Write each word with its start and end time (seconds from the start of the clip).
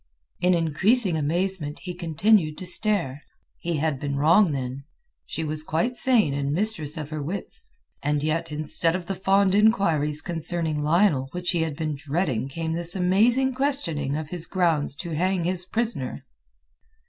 In 0.39 0.55
increasing 0.55 1.15
amazement 1.15 1.81
he 1.83 1.93
continued 1.93 2.57
to 2.57 2.65
stare. 2.65 3.21
He 3.59 3.77
had 3.77 3.99
been 3.99 4.15
wrong, 4.15 4.51
then. 4.51 4.83
She 5.27 5.43
was 5.43 5.61
quite 5.61 5.95
sane 5.95 6.33
and 6.33 6.51
mistress 6.51 6.97
of 6.97 7.11
her 7.11 7.21
wits. 7.21 7.69
And 8.01 8.23
yet 8.23 8.51
instead 8.51 8.95
of 8.95 9.05
the 9.05 9.13
fond 9.13 9.53
inquiries 9.53 10.23
concerning 10.23 10.81
Lionel 10.81 11.29
which 11.33 11.51
he 11.51 11.61
had 11.61 11.75
been 11.75 11.93
dreading 11.93 12.49
came 12.49 12.73
this 12.73 12.95
amazing 12.95 13.53
questioning 13.53 14.15
of 14.17 14.29
his 14.29 14.47
grounds 14.47 14.95
to 14.95 15.11
hang 15.13 15.43
his 15.43 15.67
prisoner. 15.67 16.25